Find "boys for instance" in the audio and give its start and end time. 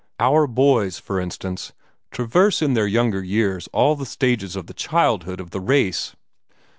0.47-1.73